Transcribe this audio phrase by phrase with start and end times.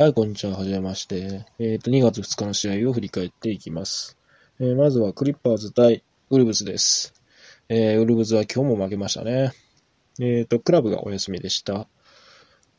[0.00, 0.56] はい、こんにちは。
[0.56, 1.44] はじめまして。
[1.58, 4.16] えっ、ー、と、2月2日の試合を振り返っていきます。
[4.58, 7.12] えー、まずは、クリッパーズ対ウルブズです。
[7.68, 9.52] えー、ウルブズは今日も負けましたね。
[10.18, 11.86] えっ、と、クラブがお休みでした。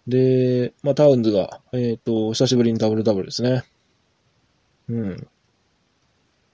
[0.08, 3.66] で、まあ、タウンズが、えっ、と、久しぶりにダブルダブルですね。
[4.90, 5.28] うん。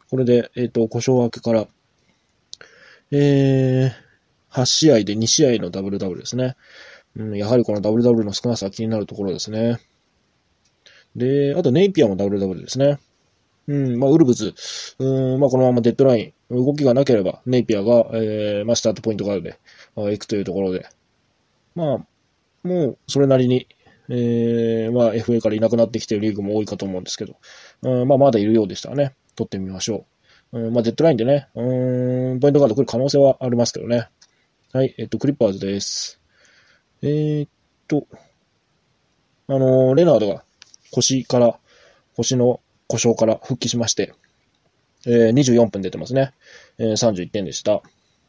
[0.10, 1.66] これで、えっ、と、故障明けから、
[3.12, 3.92] えー、
[4.52, 6.58] 8試合で2試合のダブルダブルですね。
[7.16, 9.80] うん、やはりこのダブルダブルの少なさは気になるところですね。
[11.18, 13.00] で、あとネイピアもダブルダブルですね。
[13.68, 14.56] うん、まあ、ウルブズ、
[15.00, 19.60] うん、まあ、このままデッドライン、動きがなければ、ネイピアが、えー、まあ、スタートポイントガードで、
[19.96, 20.88] 行くというところで、
[21.76, 21.98] まあ、
[22.66, 23.68] もう、それなりに、
[24.10, 27.36] えー、まあ、FA からいなくなってきているリーグも多いかと思うんですけど、
[27.82, 30.06] うん、まあ、まだいるようでしたらね、取ってみましょ
[30.54, 30.60] う。
[30.60, 34.08] うん、まあ、デッドラインでね、うん、ポイントガード来る可能性はありますけどね。
[34.72, 36.22] はい、えっと、クリッパーズです。
[37.02, 37.50] えー、っ
[37.88, 38.08] と、
[39.48, 40.44] あの、レナードが
[40.98, 41.60] 腰から、
[42.16, 44.14] 腰の故障から復帰しまして、
[45.06, 46.34] えー、24分出てますね。
[46.80, 47.82] えー、31点でした。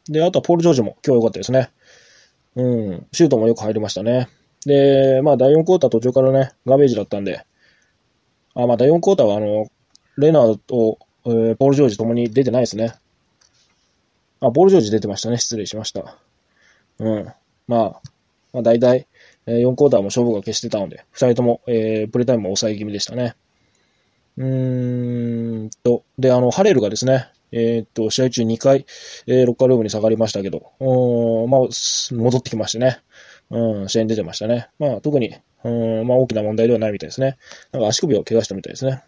[0.07, 1.71] で、あとはポール・ジョージも今日良かったですね。
[2.55, 4.29] うん、シュートもよく入りましたね。
[4.65, 7.45] で、まあ第4クォーター途中からね、ガベージだったんで、
[8.53, 9.67] あ、まあ第4クォーターはあの、
[10.17, 12.93] レナードと、えー、ポール・ジョージともに出てないですね。
[14.41, 15.37] あ、ポール・ジョージ出てましたね。
[15.37, 16.17] 失礼しました。
[16.99, 17.25] うん。
[17.67, 18.01] まあ、
[18.53, 19.07] まあ大体、
[19.49, 23.35] え4クォーターも勝負が消してたので、2人とも、えー、プレイタイムも抑え気味でしたね。
[24.37, 28.85] うーんと、で、あの、ハレルがですね、えー、っと、試合中2回、
[29.27, 31.61] えー、ロッカールームに下がりましたけど、うん、まあ、
[32.11, 32.99] 戻ってきましてね、
[33.49, 34.69] うん、試合に出てましたね。
[34.77, 37.37] まあ、特に、うん、まあ、大きな問題ではないみたいですね。
[37.71, 39.03] なんか足首を怪我したみたいですね。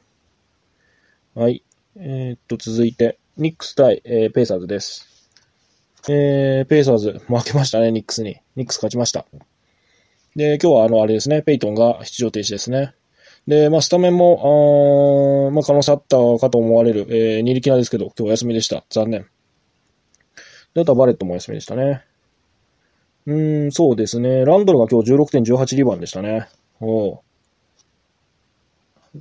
[1.36, 1.64] はい。
[1.98, 5.30] えー、っと、続いて、ニックス対、えー、ペイサーズです。
[6.09, 8.38] えー、ペイサーズ、負けましたね、ニックスに。
[8.55, 9.26] ニックス勝ちました。
[10.36, 12.94] で、今日はあの、あれですね、ペイトンが出場停止ですね。
[13.48, 18.86] で、まあ、スタメンも、あまあ、可能性あったかと思われる、えー、ニリキナですけど、今日お休みでした。
[18.90, 19.26] 残念。
[20.73, 22.04] で、あとはバレットもお休みでしたね。
[23.26, 24.45] うーん、そうですね。
[24.45, 26.48] ランドルが今日16.18リバンでしたね。
[26.80, 27.22] お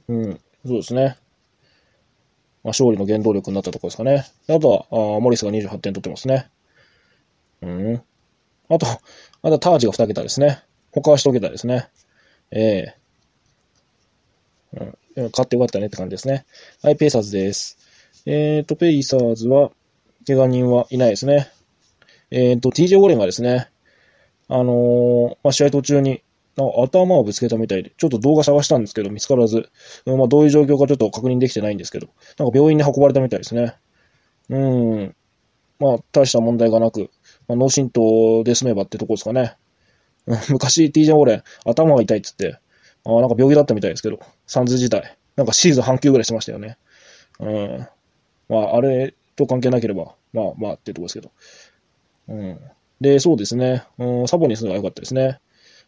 [0.09, 1.17] うん、そうですね。
[2.63, 4.27] まあ、勝利の原動力になったところですかね。
[4.49, 6.49] あとは、あモリスが28点取ってますね。
[7.63, 8.03] うん。
[8.69, 8.99] あと、あ
[9.43, 10.63] とはタージが2桁ですね。
[10.93, 11.89] 他は一桁ですね。
[12.51, 12.95] え
[14.73, 14.81] えー、
[15.17, 15.25] うん。
[15.31, 16.45] 勝ってよかったねって感じですね。
[16.83, 17.79] はい、ペイサーズです。
[18.27, 19.71] えっ、ー、と、ペイサーズは、
[20.27, 21.51] 怪我人はいないですね。
[22.31, 23.71] えっ、ー、と、TJ ウォレンがですね、
[24.49, 26.23] あのー、まあ、試合途中に、
[26.57, 29.71] 頭をぶつけたみたいで、ちょっと動画探したんですけど、見つからず、
[30.05, 32.09] まあ、どういう状況かちょっと確認できてないんですけど、
[32.39, 33.77] なんか病院に運ばれたみたいですね。
[34.51, 35.17] うん。
[35.79, 37.11] まあ、大した問題がなく、
[37.49, 39.57] まあ、脳震盪で済めばってとこですかね。
[40.49, 42.59] 昔 TJ オーレン、頭が痛いっつって、
[43.05, 46.77] あなんか病気だったみたいですけど、サンズ自体、なんかシーズン半休ぐらいしてましたよね。
[47.41, 47.87] うん。
[48.49, 51.31] まあ、あれと関係なければ、まあまあっていうとこですけど。
[52.29, 52.61] うん。
[53.01, 53.85] で、そうですね。
[53.99, 55.41] うん、サボニスが良かったですね。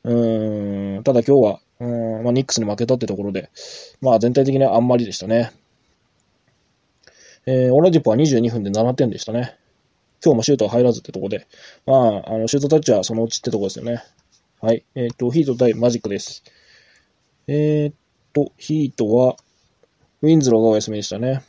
[0.04, 3.50] うん、ただ今日は、うん、まあ、ニックスに負けたってところで、
[4.00, 5.52] まあ全体的にはあんまりでしたね。
[7.46, 9.56] えー、オラジップは22分で7点でしたね。
[10.24, 11.46] 今日もシュートは入らずってとこで、
[11.84, 14.02] まあ、あの、シュートタッチはそのうちってとこですよね。
[14.64, 14.84] はい。
[14.94, 16.44] えっ、ー、と、ヒート対マジックです。
[17.48, 17.92] えっ、ー、
[18.32, 19.34] と、ヒートは、
[20.20, 21.42] ウィンズローがお休みでしたね。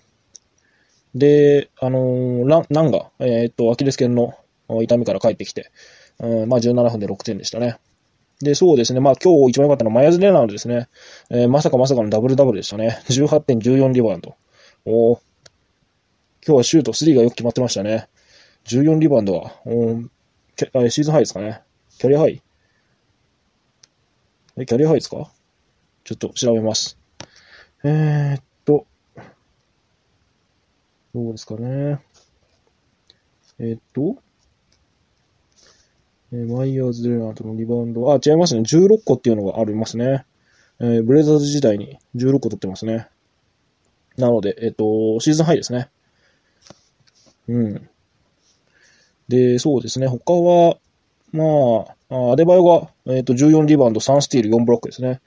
[1.14, 4.34] で、あのー、ラン、ナンが、えっ、と、アキレス腱の
[4.82, 5.70] 痛みから帰ってきて、
[6.18, 7.78] うん、まあ17分で6点でしたね。
[8.42, 9.00] で、そうですね。
[9.00, 10.90] まあ今日一番良かったのはマヤズレナードですね。
[11.30, 13.00] えー、まさかまさかのダブルダブルでしたね。
[13.10, 14.36] 18.14リバウンド。
[14.86, 15.22] お今
[16.46, 18.08] 日はシュート3がよく決まってましたね。
[18.66, 20.02] 14リバウンドは、お
[20.90, 21.62] シーズンハイですかね。
[22.00, 22.42] キャリアハイ
[24.56, 25.32] え、キャリアハイですか？
[26.04, 27.00] ちょっと調べます。
[27.84, 28.86] えー、っと、
[31.16, 32.00] どうですかね。
[33.58, 34.22] えー、っと、
[36.32, 38.14] えー、マイヤーズ・レナードのリバウンド。
[38.14, 38.62] あ、違いますね。
[38.62, 40.26] 16個っていうのがありますね。
[40.80, 43.08] えー、ブレザーズ時代に16個取ってますね。
[44.18, 45.90] なので、えっと、シーズンハイですね。
[47.48, 47.90] うん。
[49.30, 50.06] で、そうですね。
[50.06, 50.78] 他は、
[51.32, 51.44] ま
[51.92, 55.22] あ、アデバヨが、えっ、と、14リバウンド、3スティール、4ブロックですね。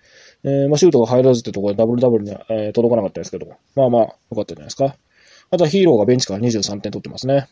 [0.45, 4.97] えー、まあ、シュートが入らずってところでダブルダブルには、えー、届かなかったですけど、まあまあ、よかったじゃないですか。
[5.51, 7.49] あとはヒーローがベンチから23点取ってますね。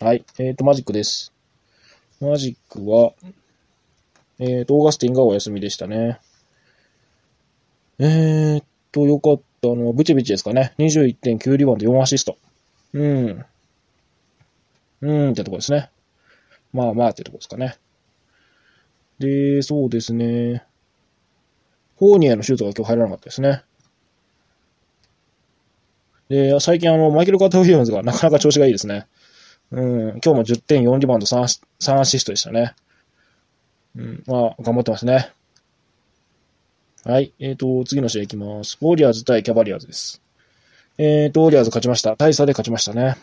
[0.00, 0.24] はい。
[0.38, 1.32] えっ、ー、と、マジックです。
[2.20, 3.12] マジックは、
[4.38, 6.20] えっ、と、オーガスティンがお休みでしたね。
[7.98, 10.74] えっと、よかったのは、ブチブチですかね。
[10.78, 12.36] 21.9リバウンド、4アシスト。
[12.94, 13.44] うん。
[15.02, 15.91] うんってとこですね。
[16.72, 17.76] まあまあってとこですかね。
[19.18, 20.64] で、そうですね。
[21.98, 23.62] フォーニエのシュートが今日入らなかったですね。
[26.28, 29.06] で、最近あの、マイケル・カート・ウィリムズがなかなか調子がいいですね。
[29.70, 32.74] うん、今日も10点、4リバウンド3、3アシストでしたね。
[33.96, 35.30] うん、まあ、頑張ってますね。
[37.04, 37.32] はい。
[37.38, 38.78] えっ、ー、と、次の試合いきます。
[38.80, 40.22] ウォリアーズ対キャバリアーズです。
[40.98, 42.16] えっ、ー、と、ウォリアーズ勝ちました。
[42.16, 43.16] 大差で勝ちましたね。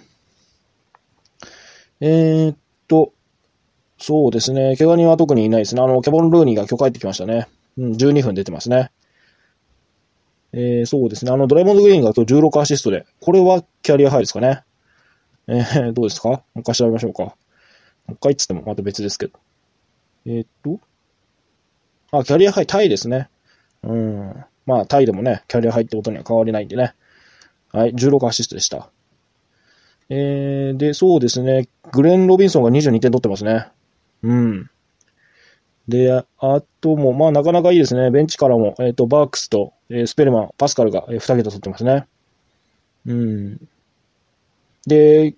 [2.02, 2.56] えっ、
[2.88, 3.14] と、
[4.02, 4.76] そうですね。
[4.78, 5.82] 怪我人は特にいないですね。
[5.82, 7.48] あの、キャボン・ルーニーが今日帰ってきましたね。
[7.78, 8.92] うん、12分出てますね。
[10.54, 11.32] えー、そうですね。
[11.32, 14.64] あの、ドライモンド・グリーンが今日16アシストで、これはキャリアハイですかね。
[15.48, 16.30] えー、どうですか？
[16.30, 17.24] もう一回調べましょうか。
[17.24, 17.34] も
[18.10, 19.34] う一回っつってもまた別ですけど。
[20.26, 20.80] えー、っと？
[22.18, 23.30] あ、キャリアハイタイですね。
[23.84, 24.46] うん。
[24.66, 26.94] まあ、タイでもね、キャリア入ってことには変わりないんでね。
[27.72, 28.90] はい、16アシストでした。
[30.10, 33.68] えー、で、そうですね、グレン・ロビンソンが22点取ってますね。
[34.24, 34.70] うん。
[35.88, 38.12] で、あとも、まあ、なかなかいいですね。
[38.12, 42.06] ベンチからも、えっ、ー、と、バークスと、えー、スペルマン、パスカルが、えー、2桁取ってますね。
[43.08, 43.58] うん。
[44.86, 45.36] で、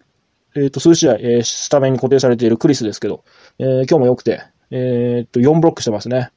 [0.56, 3.24] えっ、ー、と、数試合、えー、スタメンに固定されているクリスですけど、
[3.60, 6.32] えー、今日も良くて、えっ、と、4ブロックしてますね。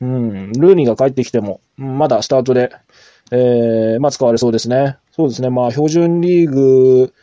[0.00, 2.72] うん、ルーニーが帰ってきても、まだスタートで、
[3.30, 4.96] えー、まあ使われそうですね。
[5.12, 5.48] そうですね。
[5.48, 7.14] まあ標準リーグ、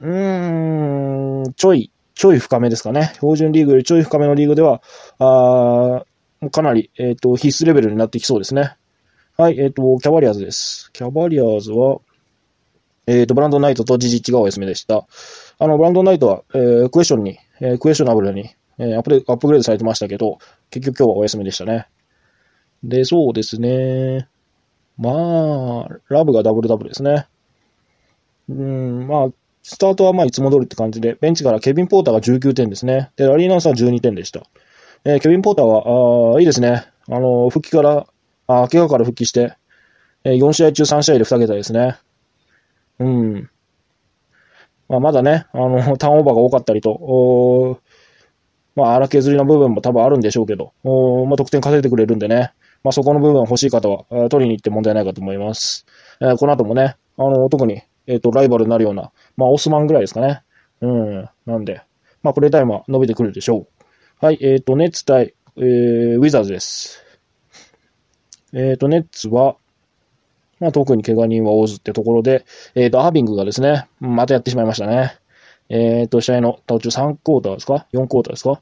[0.00, 1.90] うーん、ちょい、
[2.20, 3.12] ちょい深めですかね。
[3.14, 4.82] 標準リーグよりちょい深めのリーグでは、
[5.18, 6.04] あ
[6.50, 8.76] かなり、えっ、ー、と、必須レベルになってきそうですね。
[9.38, 10.90] はい、えっ、ー、と、キャバリアーズです。
[10.92, 12.00] キャバリアーズは、
[13.06, 15.06] えっ、ー、と、ブランドナイトとジジッチがお休みでした。
[15.58, 20.36] あの、ブランドナイトは、えー、クエスチョンに、えー、クエスチョナブルに、えー、アップアップグレードされてましたけど、
[20.68, 21.86] 結局今日はお休みでしたね。
[22.84, 24.28] で、そうですね。
[24.98, 27.26] まあ、ラブがダブルダブルですね。
[28.50, 29.28] うん、まあ、
[29.62, 33.10] スタートはまあいつも通りって感じで、ベンチからケビン・ポーターが19点ですね。
[33.16, 34.42] で、ラリーナンスは12点でした。
[35.04, 36.84] えー、ケビン・ポーターは、あいいですね。
[37.08, 38.06] あの、復帰から、
[38.46, 39.54] あ怪我から復帰して、
[40.24, 41.96] えー、4試合中3試合で2桁ですね。
[42.98, 43.50] うん。
[44.88, 47.80] まあ、まだね、あの、ターンオーバーが多かったりと、
[48.74, 52.52] まあ、荒削りの部分も多分あるんでしょうけど、おまあ、得点稼いでくれるんでね、
[52.82, 55.86] まあ、そこの部分欲しい方は、取りに行って問題ないかと思います。
[56.20, 60.42] えー、この後もね、あの、特に、えっ、ー、と、ライバルになるような、まあ、オスマンぐらいですかね。
[60.80, 61.28] うん。
[61.46, 61.82] なんで、
[62.22, 63.66] まあ、プレイタイムは伸びてくるでしょ
[64.22, 64.24] う。
[64.24, 67.02] はい、えっ、ー、と、ネッツ対、えー、ウィザーズです。
[68.52, 69.56] えっ、ー、と、ネッツは、
[70.58, 72.44] まあ、特に怪我人は大ずってところで、
[72.74, 75.18] えっ、ー、と、アービングがですね、またやってしまいましたね。
[75.68, 78.60] えっ、ー、と、試合の途中3クォーターですか ?4 クォーターですか？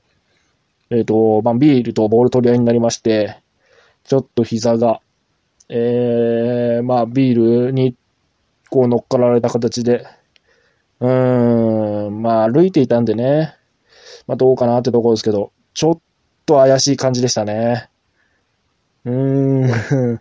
[0.90, 3.38] えっ、と、まあ、ビールとボール取り合いになりまして、
[4.04, 5.00] ちょっと膝が、
[5.68, 7.96] えー、まあ、ビールに
[8.70, 10.06] こう乗っかられた形で、
[11.00, 13.54] うーん、まあ、歩いていたんでね、
[14.26, 16.00] まあ、どうかなってところですけど、ちょっ
[16.44, 17.88] と怪しい感じでしたね。
[19.04, 20.20] うーん、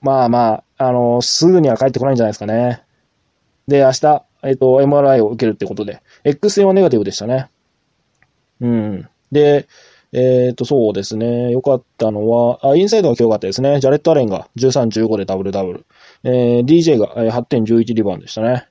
[0.00, 2.82] まあまあ、あの、すぐには帰ってこないんじゃないですかね。
[3.68, 7.50] で、明日、えっ、と、MRI を受けるってことで、X 線はネガティブでしたね。
[8.60, 9.08] うん。
[9.30, 9.68] で、
[10.12, 11.50] えっ、と、そうですね。
[11.52, 13.78] 良かったのは、あ、インサイドが良かったですね。
[13.80, 15.86] ジャレット・アレンが13、15でダブルダブル。
[16.24, 18.66] えー、DJ が8点、11リバウンドでしたね。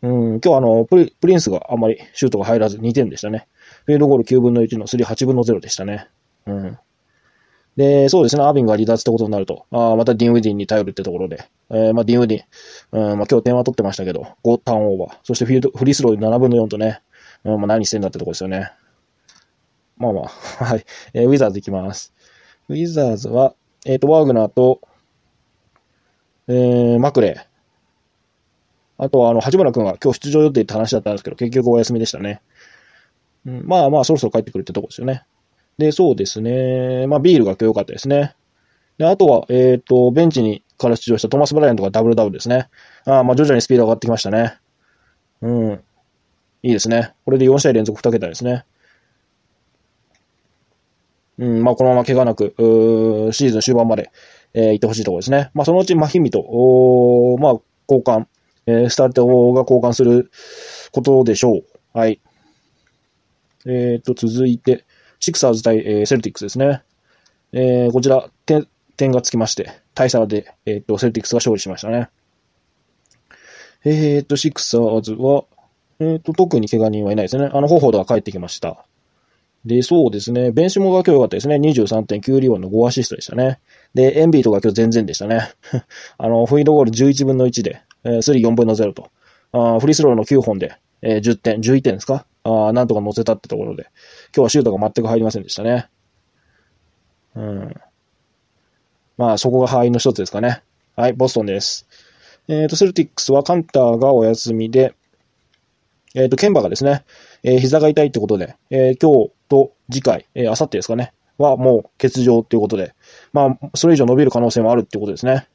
[0.00, 3.48] うん、今日あのプリ、プリンスがあんまりシュートが入らず2点でしたね。
[3.84, 6.08] フェールドゴール9分の1の3、8分の0でしたね。
[6.46, 6.78] うん。
[7.76, 17.00] で、そうですね、アービンが離脱ってことになると、あまたディン・ウィディンに頼るってところで、えー、まあ、ディン・ウィディン、うん、まあ、今日点は取ってましたけど、5ターンオーバー、そしてフィールドフリースローで7分の4とね、
[17.44, 18.72] うん、まあ、何してんだってとこですよね。
[19.96, 20.24] まあまあ、
[20.64, 20.84] はい。
[21.14, 22.12] えー、ウィザーズ行きます。
[22.68, 23.54] ウィザーズは、
[23.86, 24.80] えっ、ー、と、ワーグナーと、
[26.48, 27.48] えー、マクレー。
[29.04, 32.40] あとは、あの、八村君が今日出場予定って話だったんですけど、結局お休みでしたね。
[33.46, 35.24] うん、まあまあ、そろそろ帰ってくるってとこですよね。
[35.78, 37.06] で、そうですね。
[37.06, 38.34] まあ、ビールが今日良かったですね。
[38.98, 42.68] で、あとは、えっ、ー、と、ベンチにから出場したトマス・ブライアントがダブルダブルですね。
[43.04, 44.56] ああまあ、徐々にスピード上がってきましたね。
[45.42, 45.72] うん。
[46.62, 47.12] いいですね。
[47.24, 48.64] これで4試合連続2桁ですね。
[51.38, 52.54] うん、まあ、このまま怪我なく、
[53.32, 54.10] シーズン終盤まで、
[54.54, 55.50] えー、行ってほしいところですね。
[55.54, 57.52] まあ、そのうち、マヒミと、おまあ、
[57.88, 58.26] 交換、
[58.66, 60.30] えー、スタートが交換する
[60.92, 61.64] ことでしょう。
[61.92, 62.20] はい。
[63.66, 64.84] えっ、ー、と、続いて、
[65.20, 66.82] シクサーズ対、えー、セルティックスですね。
[67.52, 72.08] えー、こちら、点、点がつきまして、大差で、えっ、ー、と、セルティックスが勝利しましたね。
[73.84, 75.44] えっ、ー、と、シクサーズは、
[76.00, 77.48] えっ、ー、と、特に怪我人はいないですね。
[77.52, 78.84] あの、ホーフォードが帰ってきました。
[79.64, 80.50] で、そうですね。
[80.52, 81.56] ベンシモが今日良かったですね。
[81.56, 83.60] 23.9リバンの5アシストでしたね。
[83.94, 85.50] で、エンビードが今日全然でしたね。
[86.18, 89.10] あの、フィールドゴール11分の1で、え、スリー4分の0と。
[89.52, 92.26] あフリースローの9本で、えー、10点、11点ですか？
[92.44, 93.90] あなんとか乗せたってところで、今
[94.34, 95.88] 日はシュートが全く入りませんでしたね。
[97.34, 97.74] うん。
[99.16, 100.62] まあ、そこが敗因の一つですかね。
[100.96, 101.86] はい、ボストンです。
[102.46, 104.94] えっ、ー、と、セルティックスはカンターがお休みで、
[106.14, 107.04] えっ、ー、と、ケンバがですね、
[107.42, 112.94] えー、膝が痛いってことで、え今日と次回、えー、明後日ですかね、はもう欠場っていうことで、
[113.32, 115.46] まあ、それ以上伸びる可能性もあるってことですね。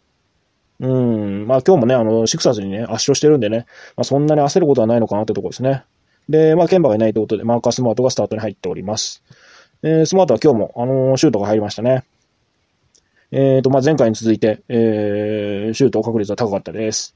[0.80, 5.84] うん、まあ今日もね、あの、シクサーズにね、圧勝してるんでね、まあそんなに焦ることはないのかなってところですね。
[6.30, 9.24] で、まあ、ケンバがいないということで、マーカースマートがスタートに入っております。
[9.84, 12.06] えー、スマートは今日も、あのー、シュートが入りましたね。
[13.32, 17.16] えっ、ー、と、まあ、前回に続いて、えー、シュート確率は高かったです。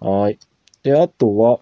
[0.00, 0.38] はい。
[0.82, 1.60] で、あとは、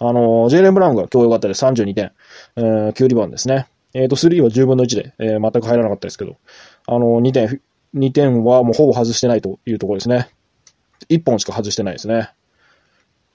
[0.00, 1.64] あのー、ジェイレン・ブラウンが今日良かったです。
[1.64, 2.12] 32点。
[2.56, 3.66] えー、9リバウンドですね。
[3.94, 6.36] えっ、ー、と、3は10分の1で、えー、全く入らなかったですけど、
[6.86, 7.60] あのー、2点、
[7.94, 10.28] 2点はもうほぼ外してないというところですね。
[11.08, 12.30] 1本しか外してないですね。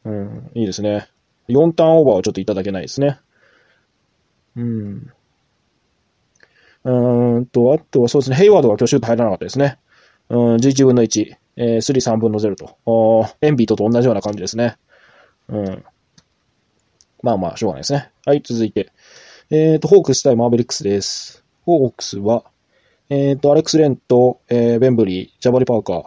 [0.04, 1.08] うん、いいですね。
[1.50, 3.20] 4ターンオーバーはちょっといただけないですね。
[4.56, 5.12] うん。
[6.84, 9.78] うんと、あとはそうですね、ヘイワードが今日シュート入らなかったですね。
[10.30, 13.28] うん、11分の1、えー、3、3分の0と。
[13.42, 14.78] エンビートと同じような感じですね。
[15.50, 15.84] うん。
[17.24, 18.12] まあまあ、しょうがないですね。
[18.26, 18.92] はい、続いて。
[19.50, 21.44] えっ、ー、と、ホークス対マーベリックスです。
[21.66, 22.44] ホークスは、
[23.10, 26.06] えっ、ー、と、アレックス・レンと、えー、ベンブリー、ジャバリ・パーカー、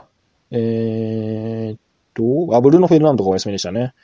[0.52, 1.78] えー、
[2.14, 3.94] と、あ、ブルーノ・フェルナンドがお休みでしたね。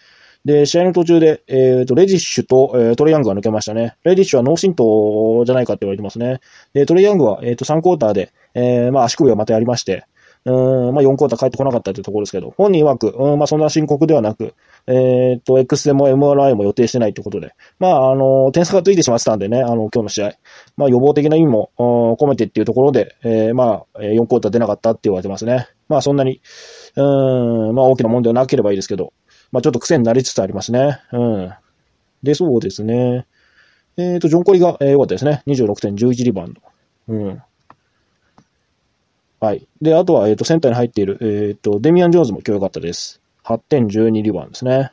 [0.44, 3.96] で、試合の途中で、えっ、と、レディッシュと、えー、トレイヤングが抜けましたね。
[4.04, 6.40] レディッシュは脳震盪じゃないかって言われてますね。
[6.72, 10.06] で、トレイヤングは、えっ、と、3クォーターで、えー、まあ、足首がまたやりまして、
[10.46, 14.54] うん、まあ、4クォーター帰ってこなかったというところですけど、本人曰く、うん、まあ、そんな深刻ではなく、
[14.86, 20.32] えっ、と、X でも MRI も予定してないということで、まあ、あの、点差がついてしまってたんでね、あの、今日の試合、
[20.76, 25.68] まあ、予防的な意味も、込めてっていうところで、えー、まあ、4クォーター出なかったって言われてますね。
[25.88, 26.40] まあ、そんなに、
[26.94, 29.12] うん、まあ、大きな問題はなければいいですけど、
[29.52, 31.00] まあちょっと癖になりつつありますね。
[31.12, 31.52] うん。
[32.22, 33.26] で、そうですね。
[33.96, 35.42] えっ、と、ジョンコリが、えー、良かったですね。
[35.46, 36.60] 26.11リバウンド。
[37.08, 37.42] うん。
[39.40, 39.66] はい。
[39.82, 43.20] で、あとは、えっ、ー、と、センターに入っている、えっ、ー、と、デミアン・ジョーズも今日良かったです。
[43.44, 44.92] 8.12リバウンですね。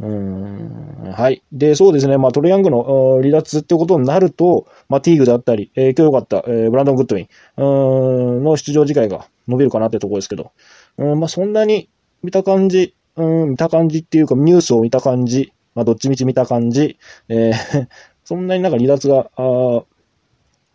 [0.00, 1.12] うん。
[1.14, 1.42] はい。
[1.52, 2.18] で、そうですね。
[2.18, 10.50] まあ、トレヤングの離脱ってことになると、まあ、ティーグであったり、えー、今日良かった、えー、ブランドン・グッドウィン、うん、の出場時間が伸びるかなってところですけど、
[10.98, 11.88] うん、まあ、そんなに
[12.22, 17.88] 見た感じ、うん、見た感じっていうか、ニュースを見た感じ、まあ、どっちみち見た感じ、えー、
[18.24, 19.84] そんなになんか離脱が、あ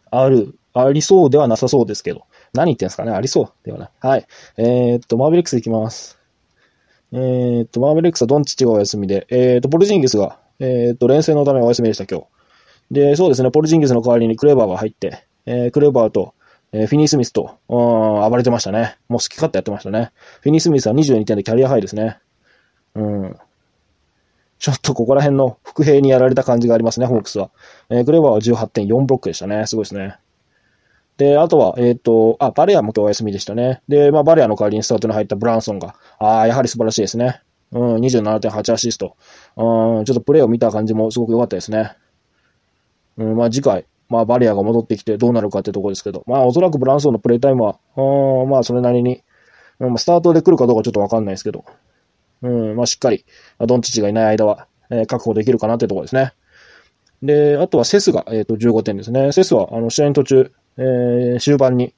[0.10, 2.24] あある、ありそうではなさそうですけど。
[2.58, 3.12] 何言ってんですかね？
[3.12, 3.90] ありそうではな。
[4.02, 4.28] はい。
[4.58, 6.18] えー、っと、マーベリックスいきます。
[7.14, 12.28] えー、っと、マーベリックスはドンチッチがお休みで、えー、っと、ポルジンギスが、え、っと、連戦のためお休みでした、今日。
[12.92, 16.34] で、そうですね、ポルジンギスの代わりにクレバーが入って、え、クレバーと、
[16.74, 18.98] え、フィニー・スミスと、うん、暴れてましたね。
[19.08, 20.12] もう好き勝手やってましたね。
[20.42, 22.18] フィニー・スミスは22点でキャリアハイですね。
[22.96, 23.38] うん。
[24.60, 27.52] ちょっとここら辺の伏兵にやられた感じがありますね、ホークスは。
[27.90, 29.66] えー、グレバーは18.4ブロックでしたね。
[29.68, 30.18] すごいですね。
[31.18, 33.82] で、あとは、えっ、ー、と、あ、バレアも今日お休みでしたね。
[33.88, 37.42] で、まあ、バレアの代わりにスタートに入ったブランソンが、ああ、やはり素晴らしいですね。
[37.72, 39.18] うん、27.8アシスト。
[39.56, 41.94] うん、ちょっとプレーを見た感じもすごく良かったですね。
[43.18, 49.24] うん、まあ、次回、まあ、バレアが戻ってきてどうなるかってとこですけど、まあ、おそらくブランソンのプレイタイムは、うん、まあ、それなりに、
[49.80, 51.66] うん、スタートで来るかどうかちょっとわかんないですけど、
[52.44, 53.26] うん、まあ、しっかり、
[53.60, 56.34] ドンチチがいない間は、えー、確保できるかなってとこですね。
[57.24, 59.32] で、あとはセスが、えっ、ー、と、15点ですね。
[59.32, 61.94] セスは、あの、試合の途中、えー、終盤に、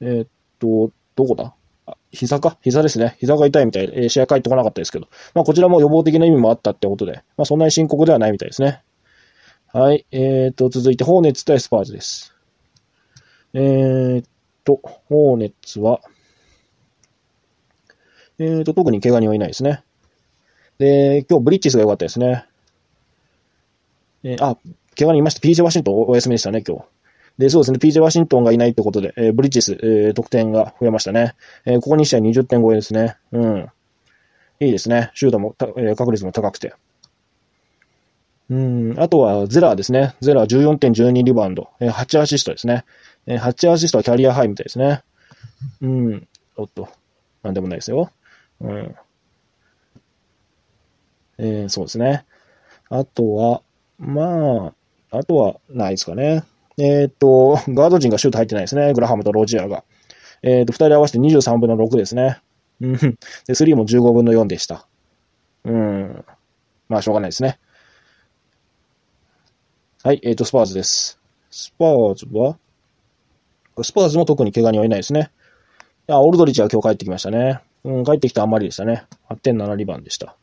[0.00, 1.54] えー、っと、どこだ？
[1.86, 2.58] あ膝か？
[2.60, 3.16] 膝ですね。
[3.20, 8.82] 膝が痛いみたいで、えー、試合帰ってこなかったですけど、まあ、こちらも予防的な意味もあったってことで、まあ、そんなに深刻ではないみたいですね。
[9.72, 10.06] はい。
[10.12, 12.34] えー、っと、続いて、ホーネッツ対スパーズです。
[13.52, 14.26] えー、っ
[14.64, 16.00] と、ホーネッツは、
[18.38, 19.84] えー、と、特に怪我人はいないですね。
[20.78, 22.46] で、今日ブリッジスが良かったですね。
[24.24, 24.56] えー、あ、
[24.96, 25.46] 怪我人いました。
[25.46, 26.84] PJ ワシントンお休みでしたね、今日。
[27.38, 31.34] で、そうですね、PJ ワシントンがいないってことで、えー、ブリッジス、えー、得点が増えましたね。
[31.64, 33.16] えー、ここ2試合20点超えですね。
[33.32, 33.68] うん。
[34.60, 35.10] いいですね。
[35.14, 36.74] シュートも、えー、確率も高くて。
[38.50, 40.14] うん、あとはゼラーですね。
[40.20, 42.84] ゼラー14.12リバウンド、えー、8アシストですね。
[43.26, 45.02] えー、8アシストはキャリアハイみたいですね。
[45.80, 46.88] うん、おっと、
[47.42, 48.10] なんでもないですよ。
[48.60, 48.94] うん。
[51.38, 52.26] えー、そうですね。
[52.90, 53.62] あとは、
[53.98, 54.72] ま
[55.10, 56.44] あ、あとはないですかね。
[56.78, 58.92] えっ、と、ガード陣がシュート入ってないですね。
[58.94, 59.84] グラハムとロジアが。
[60.42, 62.40] えっ、と、二人合わせて23分の6ですね。
[62.80, 62.96] うん。
[63.46, 64.86] で、スリーも15分の4でした。
[65.64, 66.24] うん。
[66.88, 67.58] まあ、しょうがないですね。
[70.02, 71.18] はい、えっ、と、スパーズです。
[71.50, 72.58] スパーズは？
[73.82, 75.30] スパーズも特に怪我人はいないですね。
[76.08, 77.60] あ、オルドリッチは今日帰ってきましたね。
[77.84, 79.06] うん、帰ってきたあんまりでしたね。
[79.30, 80.36] 8.7リバンでした。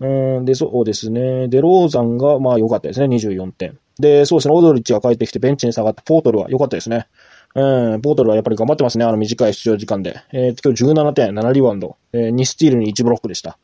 [0.00, 1.48] うん、で、そうですね。
[1.48, 3.06] デローザンが、まあ良かったですね。
[3.06, 3.78] 24点。
[3.98, 4.54] で、そうですね。
[4.54, 7.06] オルドリッチが帰ってきてベンチに下がったポートルは良かったですね。
[7.54, 10.20] うん、ポートルはやっぱり頑張ってますね、あの短い出場時間で。
[10.32, 13.58] えー、今日17点、7リバウンド、えー、2スティールに1ブロックでした。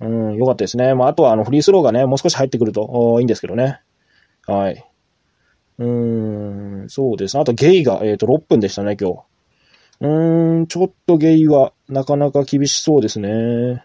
[0.00, 0.94] うん、よかったですね。
[0.94, 3.80] まあ、あとはあのフリースローがね、もう少し入ってくるといいんですけどね。
[4.46, 4.84] はい。
[5.78, 7.42] うーん、そうですね。
[7.42, 9.18] あとゲイが、えっ、ー、と、6分でしたね、今日。
[10.00, 13.84] うーん、ちょっとゲイはなかなか厳しそうですね。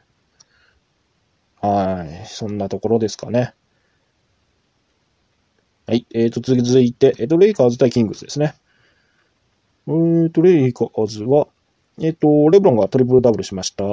[1.61, 2.25] はい。
[2.25, 3.53] そんなところですかね。
[5.87, 6.05] はい。
[6.13, 8.55] えっ、ー、と、続いて、えっ、ー、と、レイカーズ対キングスですね。
[9.87, 11.47] えっ、ー、と、レイカーズは、
[11.99, 13.83] えっ、と、レブロンがトリプルダブルしました。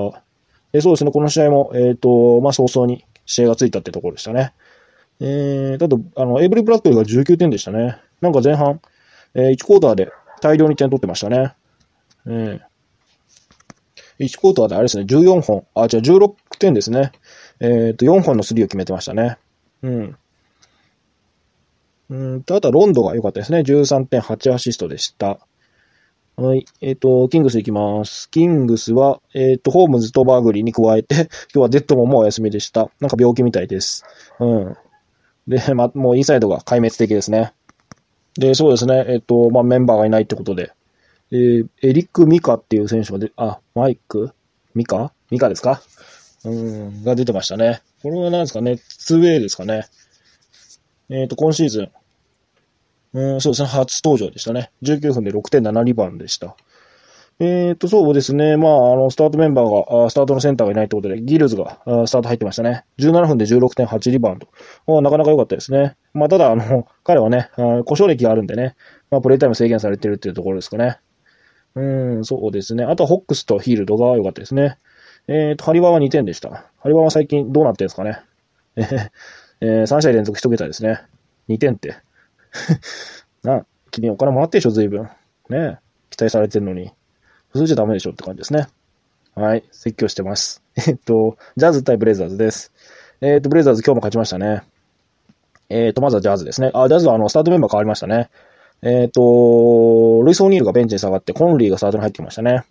[0.72, 4.52] えそうですね、この試合も、えっ、と、まあ、早々に試合がついたってところでしたね。
[5.20, 7.98] えー、ただ、あの、エイブリ・ブラッドリーが19点でしたね。
[8.20, 8.80] なんか前半、
[9.34, 10.10] えー、1クォーターで
[10.40, 11.54] 大量に点取ってましたね。
[12.26, 17.12] えー、1クォーターであれですね、14本、あ、じゃあ16点ですね。
[17.60, 19.38] えっ、と、4本のスリーを決めてましたね。
[19.82, 20.16] うん。
[22.10, 23.58] うんと、あとはロンドが良かったですね。
[23.60, 25.38] 13.8アシストでした。
[26.36, 26.64] はい。
[26.80, 28.30] えっ、ー、と、キングス行きます。
[28.30, 32.90] キングスは、えっ、ー、と、ホームズとバグリーに加えて、 今日はデッドモンもお休みでした。
[33.00, 34.04] なんか病気みたいです。
[34.38, 34.76] うん。
[35.48, 37.52] で、ま、もうインサイドが壊滅的ですね。
[38.38, 39.04] で、そうですね。
[39.08, 40.70] えっ、と、まあ、メンバーがいないってことで、
[41.32, 44.30] えー、エリック・ミカっていう選手がで、あ、マイク？
[44.74, 45.12] ミカ？
[45.30, 45.82] ミカですか？
[46.44, 47.82] うん、が出てましたね。
[48.02, 49.86] これは何ですかね ?2way ですかね。
[51.10, 51.90] えっ、ー、と、今シーズン、
[53.14, 54.70] うん、そうですね、初登場でしたね。
[54.82, 56.56] 19分で6.7リバウンドでした。
[57.40, 58.56] えっ、ー、と、そうですね。
[58.56, 62.84] まあ、あの、スタートメンバーが、スタートのセンターがいないってことで、ギルズがスタート入ってましたね。
[62.98, 64.38] 17分で16.8リバウン
[64.86, 65.00] ド。
[65.00, 65.96] なかなか良かったですね。
[66.14, 67.48] まあ、ただ、あの、 彼はね、
[67.84, 68.74] 故障歴があるんでね、
[69.10, 70.98] まあ、プレイタイム制限されてるっていうところですかね。
[71.76, 71.80] う
[72.18, 72.82] ん、そうですね。
[72.82, 74.76] あとはホックスとヒールドが良かったですね。
[75.28, 76.48] えっ、ー、と、ハリバーは2点でした。
[76.50, 78.20] ハリバーは最近どうなってるんですかね。
[79.60, 81.02] えー、3試合連続1桁ですね。
[81.48, 81.96] 2点って。
[83.44, 85.08] な、君お金もらってでしょ、随分。
[85.50, 85.78] ね
[86.10, 86.92] 期待されてるのに。
[87.50, 88.68] 普通じゃダメでしょって感じですね。
[89.34, 89.64] はい。
[89.70, 90.62] 説教してます。
[90.88, 92.72] えっと、ジャズ対ブレザーズです。
[93.20, 94.62] えっと、ブレザーズ今日も勝ちましたね。
[95.68, 96.70] えっと、まずはジャズですね。
[96.72, 98.30] あ、ジャズはあの、スタートメンバー変わりましたね。
[98.80, 102.64] えっと、ロイス・オニールがベンチに下がって、コンリーがスタートに入ってきましたね。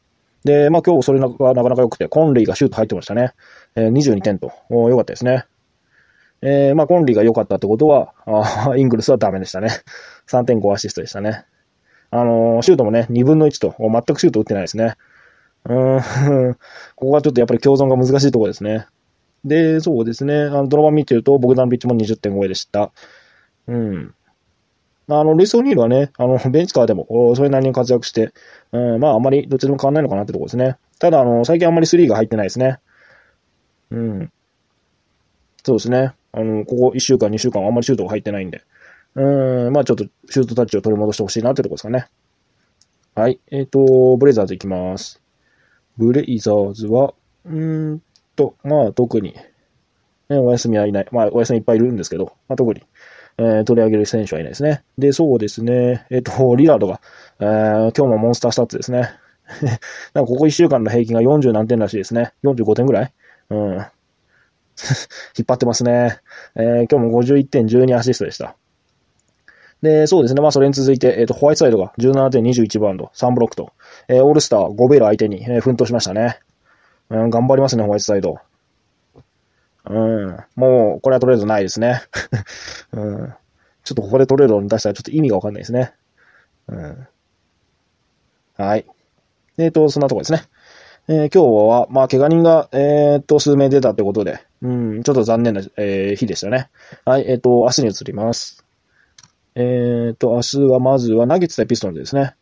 [0.44, 3.34] で、まあ今日それがなかなか良くて、コンリーがシュート入ってましたね。
[3.76, 5.46] えー、22点と、良かったですね。
[6.42, 9.70] えー、まあコンリーが良かったってことは、あ イングルスはダメでしたね。
[10.28, 11.46] 3.5アシストでしたね。
[12.12, 14.96] あのー、シュートもね、2分の1と、全くシュート打ってないですね。
[15.66, 16.00] うん、
[16.96, 18.88] ここはちょっとやっぱり共存が難しいところですね。
[19.44, 22.92] で、そうですね、あの、ドラマ見てると、ボグダンビッチも20.5でした。
[23.68, 24.14] うん。
[25.10, 28.34] あの、ルイス・オニールはね、あの、 ベンチカーでも、それなりに活躍して、
[28.72, 30.78] うん、まあ、あんまりどっちでも変わんないのかなってとこですね。
[31.00, 32.80] ただ、あの、最近あんまり3が入ってないですね。
[33.92, 34.32] うん。
[35.64, 36.14] そうですね。
[36.34, 38.62] あの、ここ1週間、2週間はあんまりシュートが入ってないんで。
[39.16, 42.08] うん、まあちょっとシュートタッチを取り戻してほしいなってとこですかね。
[43.16, 43.40] はい。
[43.50, 45.22] えっ、ー、と、ブレイザーズいきます。
[45.98, 47.16] ブレイザーズは、
[47.46, 48.02] うん
[48.36, 49.34] と、まあ特に、
[50.30, 51.08] ね、お休みはいない。
[51.12, 52.84] まあお休みいっぱいいるんですけど、まあ特に、
[53.38, 54.84] えー、取り上げる選手はいないですね。
[54.98, 56.06] で、そうですね。
[56.10, 57.02] えっ、と、リラードが、
[57.40, 59.12] えー、今日もモンスタースタッツですね。
[60.14, 62.34] なんかここ1週間の平均が40何点らしいですね。
[62.44, 63.14] 45点ぐらい
[63.50, 63.58] うん。
[65.38, 66.20] 引っ張ってますね。
[66.56, 68.56] えー、今日も51点12アシストでした。
[69.82, 70.42] で、そうですね。
[70.42, 73.74] まあ、それに続いて、えっ、ー、と、ホワイトサイドが17.21バウンド、3ブロックと、
[74.08, 76.40] えー、オールスター5ベル相手に、えー、奮闘しましたね。
[77.10, 78.38] うん、頑張りますね、ホワイトサイド。
[79.90, 82.02] うん、もう、これはトレードないですね。
[82.92, 83.34] うん、
[83.84, 85.94] ちょっとここでトレードに出したらちょっと意味がわかんないですね。
[86.68, 87.08] うん、
[88.58, 88.86] はい。
[89.58, 90.44] えっ、ー、と、そんなとこですね。
[91.08, 96.70] えー、今日は、まあ、怪我人が、えっ、ー、と、数名出たってことで、うん、ちょっと残念な、えー、日でしたね。
[97.06, 98.66] はい、えっ、と、明日に移ります。
[99.56, 102.36] えっ、と、明日はまずはナゲッツ対ピストンズですね。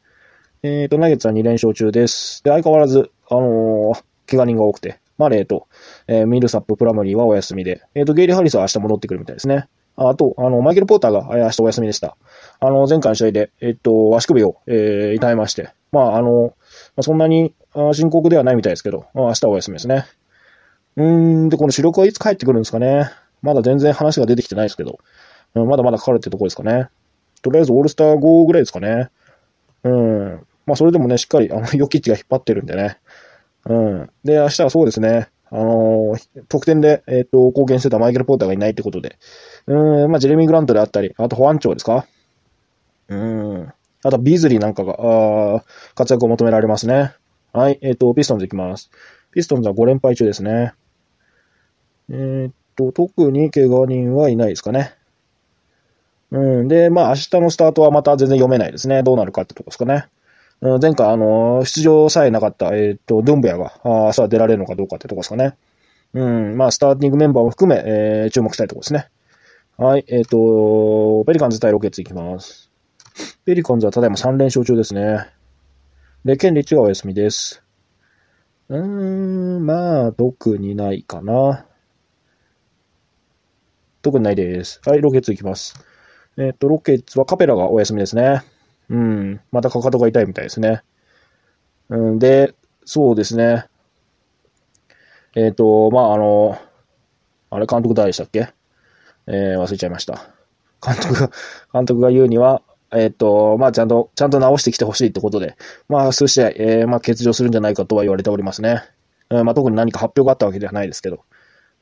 [0.63, 2.43] えっ、と、ナゲッツは2連勝中です。
[2.43, 3.93] で、相変わらず、あの、
[4.25, 5.67] 怪我人が多くて、マレーと、
[6.07, 9.67] えー、ミルサップ、プラムリーはお休みで、えっ、ー、と、ゲイリー・ハリスは明日戻ってくるみたいですね。
[9.97, 12.17] あと、あの、マイケル・ポーターが明日お休みでした。
[12.59, 16.53] あの、前回の試合で、えっと、足首を、えー、痛めまして、まあ、あの、
[16.95, 17.53] まあ、そんなに
[17.93, 20.05] 深刻ではないみたいですけど、まあ、明日お休みですね。
[20.97, 23.09] うーん、で、この主力はいつ帰ってくるんですかね。
[23.41, 24.99] まだ全然話が出てきてないですけど、
[25.55, 26.89] うん、まだまだかかるってとこですかね。
[27.41, 29.09] とりあえずオールスター5ぐらいですかね。
[29.83, 30.45] うん。
[30.65, 32.97] まあ、それでもね、しっかり、あの、ヨキッチが引っ張ってるんでね。
[33.65, 34.09] うん。
[34.23, 35.29] で、明日はそうですね。
[35.51, 39.17] あのー、得点で、えっ、ー、と、貢献してたマイケル・ポーターがいないってことで。
[39.67, 42.05] うん、まあ、ジェレミー・グラントであったり、あと保安庁ですか？
[43.09, 43.73] うん。
[44.03, 45.63] あと、ビーズリーなんかが、あ
[45.95, 47.13] 活躍を求められますね。
[47.53, 48.91] はい、えっ、ー、と、ピストンズいきます。
[49.31, 50.73] ピストンズは5連敗中ですね。
[52.09, 54.93] えっと、特に怪我人はいないですかね。
[56.31, 56.67] うん。
[56.67, 59.03] で、まあ明日のスタートはまた全然読めないですね。
[59.03, 60.07] どうなるかってとこですかね。
[60.61, 63.73] 前回、あの出場さえなかった、えっ、と、ドンベアが、
[64.07, 65.57] あさあ出られるのかどうかってとこですかね。
[66.13, 69.09] うん、まあ、スターティングメンバーも含め、えー注目したいとこですね。
[69.77, 72.71] はい、えっ、と、ペリカンズ対ロケッツいきます。
[73.45, 75.27] ペリカンズはただいま3連勝中ですね。
[76.23, 77.61] で、ケンリッチがお休みです。
[78.69, 78.79] うー
[79.59, 81.65] ん、まあ、特にないかな。
[84.01, 84.81] 特にないです。
[84.85, 85.85] はい、ロケッツいきます。
[86.37, 88.41] えっ、と、ロケッツはカペラがお休みですね。
[88.89, 90.83] うん、またかかとが痛いみたいですね。
[91.89, 92.53] うん、で、
[92.85, 93.65] そうですね。
[95.35, 96.57] えっ、と、まあ、あの、
[97.49, 98.53] あれ、監督誰でしたっけ？
[99.27, 100.29] えー忘れちゃいました。
[100.85, 101.31] 監督が、
[101.73, 105.57] 監督が言うには、えっ、と、まあ、ちゃんと、ちゃんと直してきてほしいってことで、
[105.89, 108.83] まあ、数試合、えーまあ、欠場するんじゃないかとは言われておりますね。
[109.29, 111.21] うん、まあ、特に何か発表があったわけではないですけど。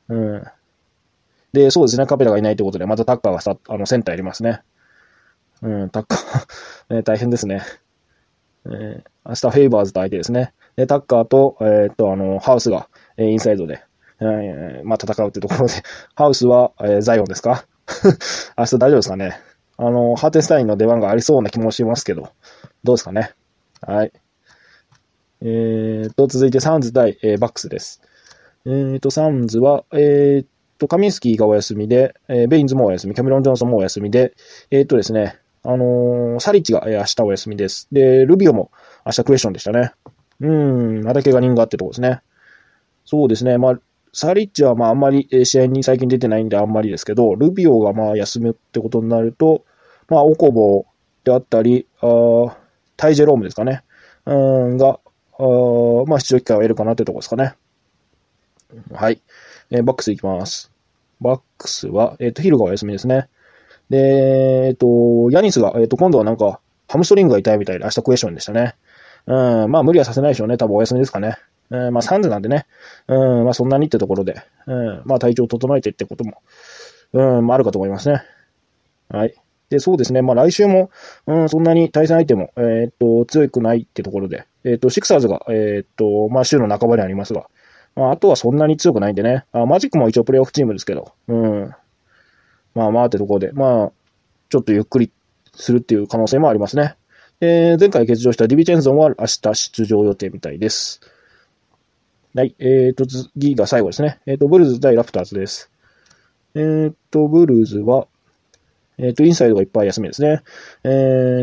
[0.10, 0.44] うん。
[1.52, 4.62] で、そうですね、カペラがいないということで、またタッカーがさ、あの、センターやりますね。
[5.64, 7.62] うん、タッカー、え 大変ですね。
[8.66, 10.54] えー明日フェイバーズと相手ですね。
[10.76, 13.82] で、タッカーと、えーっと、あの、ハウスが、えインサイドで、
[14.20, 15.74] えーまあ、戦うってところで、
[16.14, 17.66] ハウスは、えザイオンですか？
[18.60, 19.40] 明日大丈夫ですかね？
[19.78, 22.32] あの、ハーテンスタインの出番がありそうな気もしますけど、
[22.84, 23.32] どうですかね？
[23.80, 24.12] はい。
[25.42, 28.02] えーと、続いてサンズ対、えバックスです。
[28.66, 30.46] えーと、サンズは、えー
[30.80, 34.34] と、カミンスキーがお休みで、えベインズもお休み、キャメロン・ジョンソンもお休みで、
[34.70, 37.88] えーとですね、あのーサリッチが、えー明日お休みです。
[37.92, 38.72] で、ルビオも
[39.06, 39.94] 明日クエスチョンでしたね。
[40.42, 42.22] うん、また怪我人があってとこですね。
[43.06, 43.80] そうですね、まあ、
[44.12, 49.66] サリッチはまああんまり試合に最近出てないんであんまりですけど、ルビオがまあ休むってことになると、
[50.10, 50.86] まあ、オコボ
[51.24, 52.58] であったり、あ
[52.98, 53.84] タイジェロームですかね。
[54.26, 55.00] うん、が、
[55.40, 55.44] あ
[56.08, 57.56] まあ、出場機会を得るかなってとこですかね。
[58.94, 59.22] はい。
[59.72, 60.72] えーバックスいきます。
[61.22, 63.28] バックスは、えっ、と、ヒルがお休みですね。
[63.90, 68.76] で、えっ、と、ヤニスが、えっ、と、今度はなんか、ハムストリングが痛いみたいで、明日クエスチョンでしたね。
[69.26, 70.58] うん、まあ、無理はさせないでしょうね。
[70.58, 71.38] 多分お休みですかね。
[71.70, 72.66] うん、まあ、サンズなんでね。
[73.08, 74.42] うん、まあ、そんなにってところで。
[74.68, 76.42] うん、まあ、体調を整えてってことも、
[77.14, 78.22] うん、まあ、あるかと思いますね。
[79.10, 79.34] はい。
[79.70, 80.22] で、そうですね。
[80.22, 80.92] まあ、来週も、
[81.26, 87.48] うん、そんなに対戦相手も、えーっと、強くないってところで、えーっと、シクサーズが、えーっと、まあ、週の半ばにありますが、
[87.96, 89.46] まあ、あとはそんなに強くないんでね。
[89.52, 91.76] あマジックも一応プレイオフチームですけど、うん。
[92.76, 93.92] まあまあってところで、まあ、
[94.50, 95.12] ちょっとゆっくり
[95.54, 96.96] するっていう可能性もありますね。
[97.42, 101.02] えー、前回欠場したディビチェンゾンは明日出場予定みたいです。
[102.36, 102.56] はい。
[102.58, 104.20] えーと、次が最後ですね。
[104.26, 105.70] えーと、ブルーズ対ラプターズです。
[106.56, 108.08] えーと、ブルズは、
[108.98, 110.42] えーと、インサイドがいっぱい休みですね。
[110.84, 110.88] え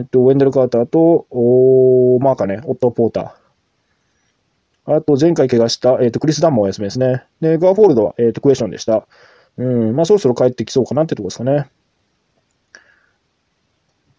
[0.03, 4.97] ーと、ウェンデル・カーターと、おーマーカネン、オット・ポーター。
[4.97, 7.25] あと、前回怪我した、えーと、クリス・ダンもお休みですね。
[7.41, 9.07] で、ギャフォードは、えーと、クエスチョンでした。
[9.61, 11.71] うん、まあ、そろそろ帰ってきそうかなってとこですかね。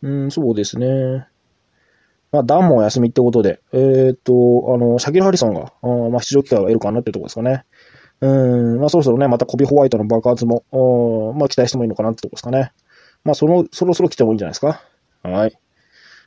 [0.04, 1.26] うん、そうですね。
[2.32, 4.32] まあ、ダンもお休みってことで、えーっと、
[4.74, 7.66] あの、シャキル・ハリソンが、あまあ、出場機会を得るかなってとこですかね。
[8.22, 10.64] うん、まあ、そろそろね、またコビ・ホワイトの爆発も、
[11.36, 12.72] まあ、期待してもいいのかなってとこですかね。
[13.24, 14.84] まあ、その、そろそろ来てもいいんじゃないですか。
[15.24, 15.58] はい。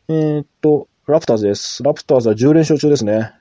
[0.08, 1.84] えーっと、ラプターズです。
[1.84, 3.32] ラプターズは10連勝中ですね。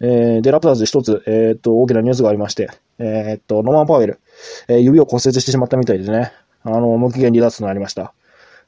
[0.00, 2.68] えーで、ラプターズで一つ、えーっと、大きなニュースがありまして、
[2.98, 4.20] えーっと、ノーマン・パウエル、
[4.68, 8.14] えー指を骨折してしまったみたいでね、あの、無期限離脱となりました。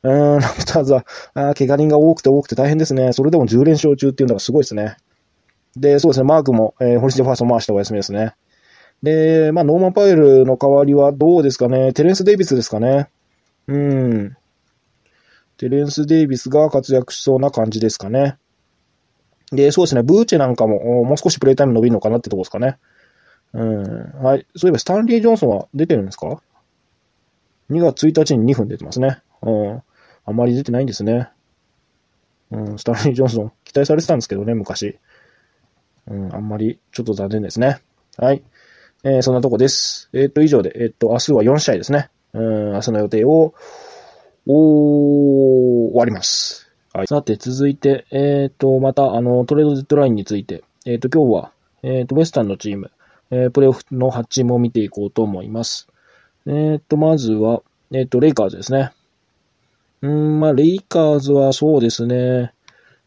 [0.02, 3.12] うーん、ラプターズは、あ怪我人が多くて多くて大変ですね。
[3.12, 4.96] それでも10連勝中っていうのがすごいですね。
[5.76, 8.34] で、そうですね、マークも、えー、ホリステファースト回してお休みですね。
[9.02, 11.92] で、まあ、ノーマン・パウエルの代わりはどうですかね。
[11.92, 13.10] テレンス・デイビスですかね。
[13.66, 14.36] うん。
[15.58, 18.36] テレンス・デイビスが活躍しそうな感じですかね。
[19.52, 22.78] で、そうですね、ブーチェなんかも、もう少しプレイタイム伸びるのかなってとこですかね。
[23.52, 24.22] うん。
[24.22, 24.46] はい。
[24.56, 26.42] そういえば、スタンリー・ジョンソンは出てるんですか
[27.70, 29.18] ?2 月1日に2分出てますね。
[29.42, 29.82] うん。
[30.24, 31.30] あんまり出てないんですね。
[32.50, 34.98] うん、スタンリー・ジョンソン、期待されてたんですけどね、昔。
[36.08, 37.80] うん、あんまり、ちょっと残念ですね。
[38.16, 38.42] はい。
[39.04, 40.08] えー、そんなとこです。
[40.12, 42.10] えっ、と、以上で、えっ、と、明日は4試合ですね。
[42.32, 43.54] うん、明日の予定を、
[44.46, 46.70] おー終わります。
[46.92, 47.06] はい。
[47.06, 52.90] さて、続いて、えっ、と、また、あの、トレードデッドラインについて、えっ、と、今日は、えっ、と、ウェスタンのチーム、
[53.30, 55.88] えープレイオフの8チームを見ていこうと思います。
[56.46, 57.62] えっ、と、まずは、
[57.92, 58.92] えっ、と、レイカーズですね。
[60.02, 62.52] うん、まあ、レイカーズはそうですね。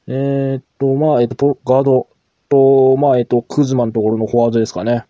[0.08, 2.08] えーっと、まあ、えっと、ガード
[2.50, 5.06] と、まあ、えっと、クズマのところのフォワードですかね。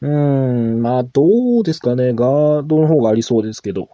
[0.00, 2.12] うん、まあ、どうですかね。
[2.12, 3.88] ガードの方がありそうですけど。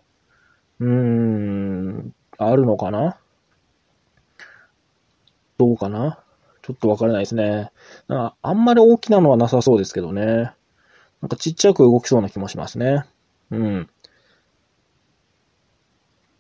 [0.81, 3.17] うん、あるのかな？
[5.57, 6.24] どうかな？
[6.65, 7.71] ちょっとわからないですね。
[8.09, 10.51] なんかあんまり大きなのはなさそうですけどね。
[11.21, 13.05] なんかちっちゃく動きそうな気もしますね。
[13.51, 13.89] うん。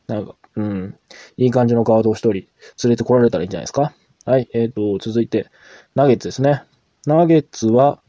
[0.06, 0.98] なんか、うん。
[1.36, 2.46] いい感じのガードを一人連
[2.84, 3.92] れてこられたらいいんじゃないですか。
[4.24, 5.50] はい、えっ、ー、と、続いて、
[5.94, 6.64] ナゲッツですね。
[7.06, 8.00] ナゲッツは、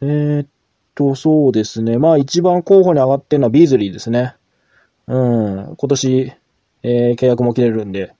[0.00, 0.48] えー、っ
[0.96, 1.98] と、そうですね。
[1.98, 4.34] まあ一番候補に上がってるのはビーズリーですね。
[5.06, 6.32] うん、今年、
[6.82, 8.14] えー、契約も切れるんで、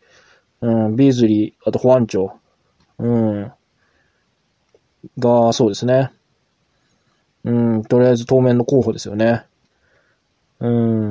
[0.61, 2.39] うん、ビーズリー、あと保安庁、
[3.03, 3.53] うん、
[5.19, 6.13] が、そうですね。
[7.45, 9.45] うん、とりあえず当面の候補ですよね。
[10.61, 10.69] う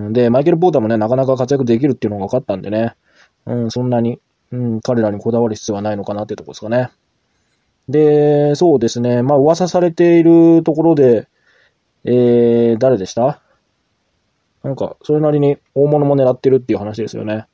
[0.10, 2.95] ん、で、マイケル・ポーターもね、なかなか活躍できるっていうのが分かったんでね、
[3.45, 6.91] うん、そんなに、うん、彼らにこだわる必要はないのかなっていうとこですかね。
[7.89, 11.27] で、そうですね、まあ噂されているところで、
[12.06, 13.41] えー、誰でした？
[14.63, 17.47] なんか、それなりに大物も狙ってるっていう話ですよね。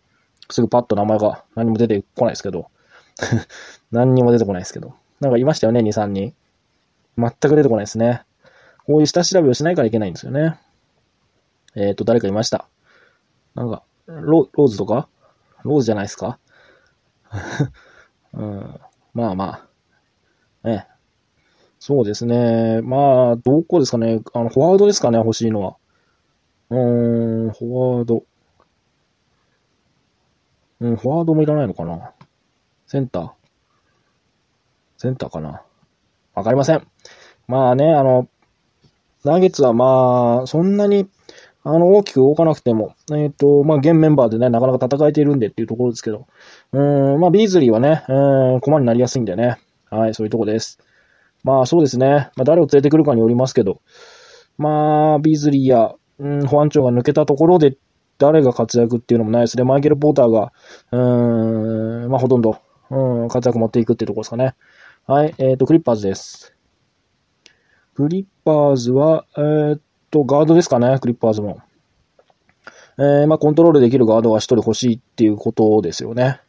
[0.51, 2.67] すぐパッと名前が何も出てこないですけど。
[3.91, 4.93] 何にも出てこないですけど。
[5.19, 6.33] なんかいましたよね、2、3人。
[7.17, 8.23] 全く出てこないですね。
[8.85, 10.59] こういう下調べをしないからいけないんですよね。
[11.75, 12.67] えっ、ー、と、誰かいました。
[13.55, 15.07] なんか、ロローズとか？
[15.63, 16.39] ローズじゃないですか？
[18.33, 18.79] うん。
[19.13, 19.45] まあま
[20.63, 20.69] あ。
[20.69, 20.87] ええ。
[21.79, 22.81] そうですね。
[22.81, 24.21] まあ、どこですかね？
[24.33, 25.75] あの、フォワードですかね、欲しいのは。
[26.69, 28.23] うーん、フォワード。
[30.79, 32.11] うん、フォワードもいらないのかな。
[32.87, 33.31] センター
[34.97, 35.61] センターかな
[36.33, 36.87] わかりません。
[37.47, 38.27] まあね、あの、
[39.23, 41.07] ナゲツはまあ、そんなに、
[41.63, 46.27] あの、大きく動かなくても、えっ、ー、と、まあ、現メンバーでね、なかなか戦えているんでっていうところですけど、
[46.71, 46.79] う
[47.17, 49.57] ん、まあ、ビーズリーはね、うん、駒になりやすいんでね。
[49.89, 50.79] はい、そういうとこです。
[51.43, 52.29] まあ、そうですね。
[52.35, 53.81] まあ、誰を連れてくるかによりますけど、
[54.57, 57.75] まあ、ビーズリーや、うん、保安庁が抜けたところで、
[58.17, 59.63] 誰が活躍っていうのもないですね。
[59.63, 60.51] マイケル・ポーターが、
[60.91, 60.97] う
[62.07, 64.55] ん、まあ、ほとんど、うん、活躍持っていくっていうところですかね。
[65.05, 66.53] はい、えっ、ー、と、クリッパーズです。
[67.95, 69.79] クリッパーズは、えー、っ
[70.11, 71.61] と、ガードですかね、クリッパーズも。
[72.99, 76.41] えー、まあ、コントロールできるガードが一人欲しいっていうことですよね。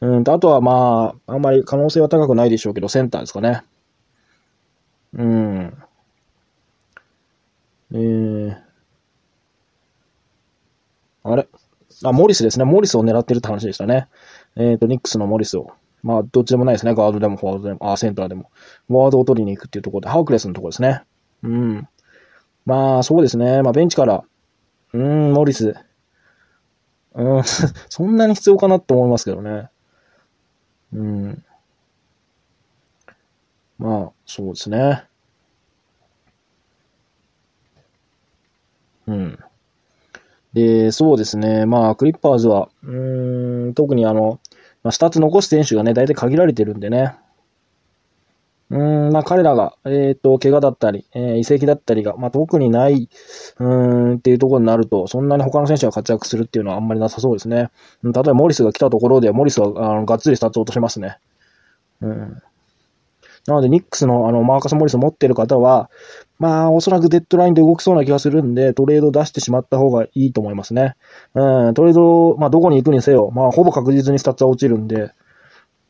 [0.00, 3.62] うんと、あとはまあ、あんまり可能性は高くないでしょうけど、センターですかね。
[5.14, 5.82] うん。
[7.92, 8.56] えー、
[11.22, 11.48] あれ？
[12.04, 12.64] あ、モリスですね。
[12.64, 14.08] モリスを狙ってるって話でしたね。
[14.56, 15.72] えっ、ー、と、ニックスのモリスを。
[16.02, 16.94] まあ、どっちでもないですね。
[16.94, 18.50] ガードでもフォワードでも、あ、センターでも。
[18.88, 21.02] フォワードを取りに行くっていうところで、ハークレスのところですね。
[21.42, 21.88] うん。
[22.64, 23.62] まあ、そうですね。
[23.62, 24.24] まあ、ベンチから、
[24.92, 25.74] うん、モリス。
[27.14, 27.42] うん、
[27.88, 29.70] そんなに必要かなって思いますけどね。
[30.92, 31.44] うん。
[33.78, 35.04] まあ、そうですね。
[39.06, 39.38] うん。
[40.56, 41.66] で、そうですね。
[41.66, 44.40] まあ、クリッパーズは、うん、特にあの、
[44.82, 47.14] まあ、スタッツ残す選手がね、大体限られてるんでね。
[48.70, 53.10] うん、まあ彼らが、えっ、ー、と、怪我だったり、えー、移籍だったりが、まあ特にない、
[53.58, 57.70] うーん、っていうところになると、そんなに他の選手が活躍するっていうのはあんまりなさそうですね。
[58.02, 61.18] 例えばモリスが来たところで、モリスは、あの、がっつりスタッツ落としますね。
[62.00, 62.42] うん。
[63.46, 65.90] なので、ニックスのあの、マーカス・モリス持ってる方は、
[66.38, 70.96] まあ、おそらくデッドラインで動きそうな気がするんで、トレード出してしまった方がいいと思いますね。
[71.34, 75.12] うん、トレード、まあ、どこに行くにせよ、まあ、ほぼ確実にスタッツは落ちるんで、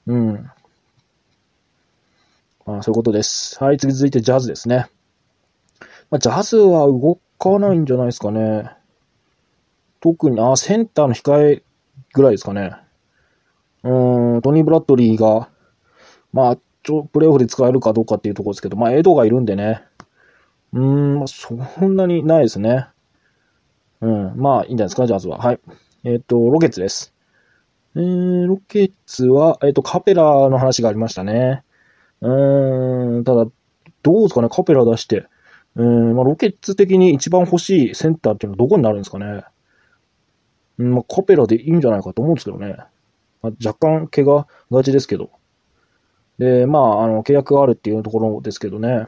[0.06, 0.50] うん。
[2.66, 3.62] まあ、そういうことです。
[3.62, 4.86] はい、次続いてジャズですね。
[6.10, 8.70] まあ、ジャズは動かないんじゃないですかね。
[10.00, 11.62] 特に、あ、センターの控え
[12.12, 12.76] ぐらいですかね。
[13.82, 15.48] うん、トニー・ブラッドリーが、
[16.32, 16.58] まあ、
[17.12, 19.82] プレイオフで使えるかどうかっていうところですけど、まあ、エドがいるんでね。
[20.72, 22.86] うーん、そんなにないですね。
[24.00, 25.38] うん、まあ、いいんじゃないですか、ジャズは。
[25.38, 25.60] はい。
[26.04, 27.12] えっ、ー、と、ロケッツです。
[27.96, 31.62] えー、ロケッツは、えっ、ー、と、カペラの話がありましたね。
[32.20, 33.46] うーん、ただ、
[34.02, 35.26] どうですかね、カペラ出して。
[35.76, 39.44] うん、まあ、ロケッツ的に一番欲しいセンターっていうのはどこになるんですかね。
[40.78, 42.76] うん、まあ、カペラでいいんじゃないかと思うんですけどね。
[43.42, 45.30] まあ、若干怪我がちですけど。
[46.38, 49.06] で、まあ、あの、契約があるっていうところですけどね。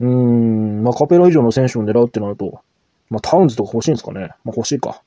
[0.00, 2.60] うーん、まあ、カペラ以上の選手を狙うってなると、
[3.08, 4.28] まあ、タウンズとか欲しいんですかね。
[4.44, 5.02] まあ、欲しいか。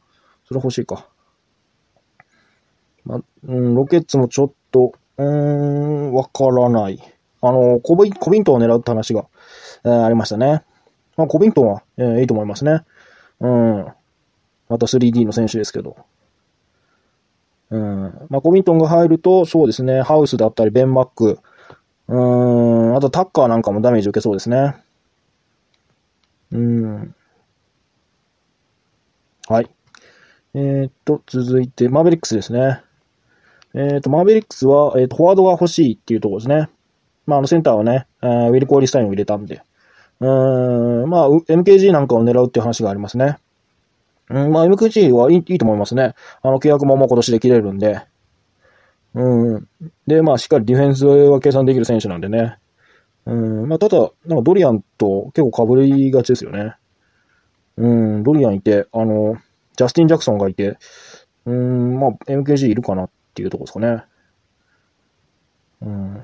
[0.46, 1.08] それ欲しいか。
[3.06, 7.00] まあ、うん、ロケッツもちょっと、うーん、わからない。
[7.42, 9.28] あの、コビコビントンを狙うって話が、
[9.86, 10.64] えー、ありましたね。
[11.18, 12.82] まあ、コビントンは、えー、いいと思いますね。
[13.40, 13.86] うん。
[14.70, 15.98] また 3D の選手ですけど。
[17.72, 18.28] うん。
[18.30, 21.40] まあ、コミントンが入ると、そうですね、ハウスだったり、ベンマック、
[22.08, 24.76] うん、あとタッカーなんかもダメージ受けそうですね。
[26.52, 27.16] うん。
[29.48, 29.70] はい。
[30.56, 32.82] えー、っと、続いて、マーベリックスですね。
[33.76, 36.70] えー、っと、マーベリックスは、えー、っと、フォワードが欲しいっていうところですね。
[37.28, 39.62] まあ、あの、センターはね、ウィル・コーリスタインを入れたんで。
[40.20, 43.38] うん、まあ、MKG なんかを狙うっていう話がありますね。
[44.30, 46.14] うん、まあ MKG はいいいいと思いますね。
[46.42, 48.02] あの、契約ももう今年で切れるんで。
[49.16, 49.68] ううん。
[50.08, 52.58] で、まあ、しっかりディフェンスは計算できる選手なんでね。
[53.26, 53.68] うん。
[53.68, 56.76] まあ、ただ、なんかドリアンと結構被りがちですよね。
[57.78, 57.88] う
[58.20, 59.38] ん、ドリアンいて、あの、
[59.78, 60.78] ジャスティン・ジャクソンがいて、
[61.46, 64.04] うん、まあ、MKG いるかなっていうとこですかね。
[65.82, 66.24] うん。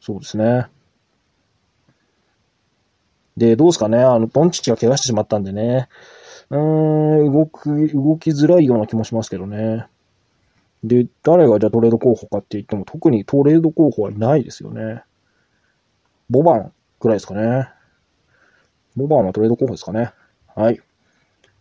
[0.00, 0.66] そうですね。
[3.36, 3.98] で、どうですかね。
[3.98, 5.88] あの、ドンチッチが怪我してしまったんでね。
[6.50, 9.86] うーん、動く、動きづらいような気もしますけどね。
[10.84, 15.02] で、誰がじゃあトレード候補かって言っても、特にトレード候補はいないですよね。
[16.30, 17.68] ボバンくらいですかね。
[18.96, 20.12] ボバンはトレード候補ですかね。
[20.54, 20.80] はい。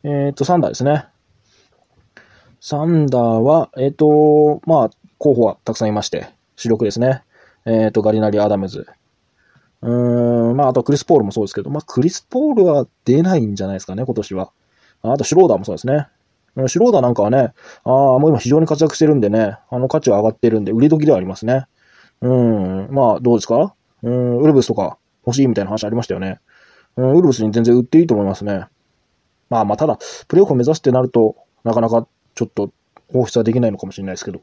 [0.04, 1.06] えっ、と、サンダーですね。
[2.62, 7.24] サンダーは、えっ、と、まあ、候補はたくさんいまして、主力ですね。
[7.66, 8.88] えっ、と、ガリナリ・アダムズ。
[9.82, 14.52] うーん、まあ、あとクリス・ポールもそうですけど、まあ、クリス・ポールは出ないんじゃないですかね、今年は。
[15.02, 16.08] あと、シュローダーもそうですね。
[16.68, 17.54] シュローダーなんかはね、
[17.84, 21.66] ああ、もう今非常に活躍してるんでね、あの価値は上がってるんで、売り時ではありますね。
[22.22, 23.76] うん、まあ、どうですか？
[24.04, 26.40] うん、ウルブスとか欲しいみたいな話ありましたよね。
[26.96, 28.68] うん、ウルブスに全然売っていいと思いますね。
[29.50, 32.72] まあまあ、ただ、プレイオフを目指すってなると、なかなかちょっと
[33.12, 34.40] 放出はできないのかもしれないですけど。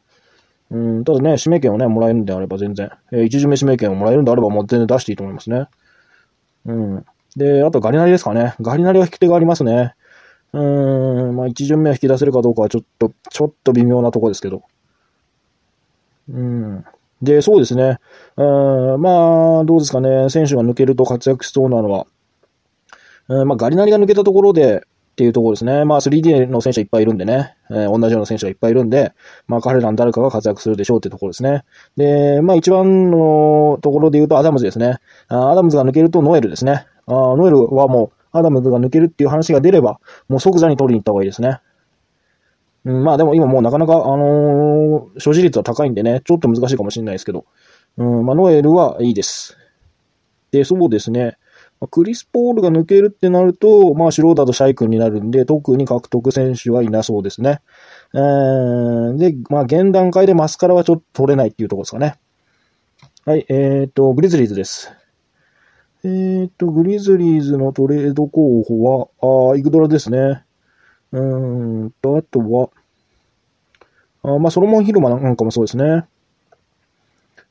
[0.71, 5.67] うん、ただね、指名権をね、もらえるんであれば全然、えー、一巡目指名権をもらえるんであればもう全然出していいと思いますね。
[6.67, 7.05] うん。
[7.37, 8.55] で、あとガリナリですかね。
[8.61, 9.95] ガリナリは引き手がありますね。
[10.53, 14.63] うーん、まあ一巡目は引き出せるかどうかはちょっと、ちょっと微妙なとこですけど。
[16.29, 16.85] うん。
[17.23, 17.99] で、そうですね。
[18.37, 18.43] う
[18.97, 20.29] ん、まあ、どうですかね。
[20.29, 22.07] 選手が抜けると活躍しそうなのは、
[23.29, 25.85] うん、まあ、ガリナリが抜けたところで、っていうところですね。
[25.85, 29.13] まあ 3D の選手はいっぱいいるんでね、えー、同じような選手がいっぱいいるんで、
[29.47, 31.65] まあ彼らの誰かが活躍するでしょうってところですね。
[31.99, 34.97] で、まあ一番のところで言うとアダムズですね。
[35.29, 36.87] あアダムズが抜けるとノエルですね。
[37.07, 41.61] あノエルはもうアダムズが抜けるっていう話が出れば、もう即座に取りに行った方がいいですね。
[42.85, 47.45] うん、まあでも今もうなかなか、あのー、所持率は高いんでね、ちょっと難しいかもしれないですけど、
[47.97, 49.57] うん、まあノエルはいいです。
[50.51, 51.37] で、そうですね。
[51.91, 57.61] クリス・ポールが抜けるってなると、まあ、シローダとシャイ君になるんで、特に獲得選手はいなそうですね。
[58.15, 62.15] えー、で、まあ、現段階でマスカラはちょっと取れないっていうところですかね。
[63.25, 64.93] はい、えーと、グリズリーズです。
[66.05, 70.45] えーと、グリズリーズのトレード候補は、あイグドラですね。
[71.13, 72.71] うーんと、あとは、
[74.25, 76.05] あまあ、ソロモン・ヒルマなんかもそうですね。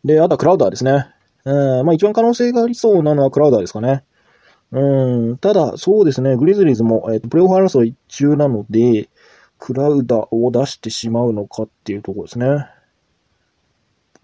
[0.04, 1.08] で、あとはクラウダーですね。
[1.46, 4.04] えー、まあ、一番可能性がありそうなのはクラウダーですかね。
[4.72, 9.10] うん、ただ、そうですね、グリズリーズも、えっ、ー、と、プレオファー争い中なので、
[9.60, 12.68] クラウダーを出してしまうのかっていうところですね。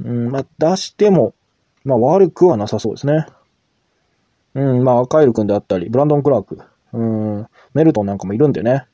[0.03, 1.33] うん、まあ、出しても、
[1.85, 3.27] まあ、悪くはなさそうですね。
[4.57, 6.59] うん、まあ、カイル君であったり、ブランドン・クラーク、
[6.93, 8.87] うん、メルトンなんかもいるんでね。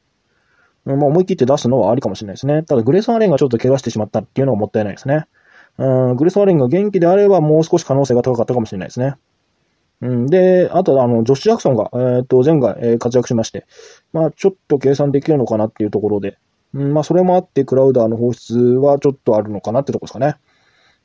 [0.86, 2.64] うん、まあ、思い切って出すのはありかもしれないですね。
[2.64, 5.26] ただ、グレーソン・アレンがちょっと怪我してしまったっていうのはもったいないですね。
[5.78, 9.16] うん、グレーソン・アレンが元気であれば、もう少し可能性が高かったかもしれないですね。
[10.02, 13.66] うん、で、あと、あの、ジョッシュ・ジャクソンが、えっ、ー、と、前回、えー、活躍しまして、
[14.12, 16.38] まあ、ちょっと計算できるのかなっていうところで、
[16.74, 20.36] うん、まあ、それもあって、クラウダーの放出はちょっとあるのかなってとこですかね。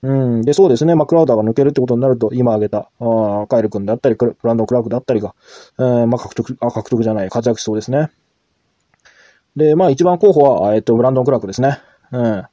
[0.03, 0.95] うん、で、そうですね。
[0.95, 5.35] まあ、クラウダーが抜けるってことになると、今挙げた、あカイル君だったり、ブランドン・クラークだったりが、
[5.79, 8.11] えー、まあ、獲得、あ、獲得じゃない、活躍しそうですね。
[9.57, 11.79] で、まあ、一番候補は、えっ、と、ブランドン・クラークですね。
[12.13, 12.45] うん。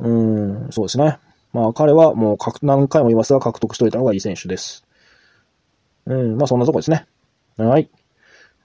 [0.00, 1.18] うん、そうですね。
[1.52, 4.86] まあ彼はもう何回も言いますが獲得しといた方がいい選手です。
[6.06, 7.06] うん、まあそんなとこですね。
[7.56, 7.90] はい。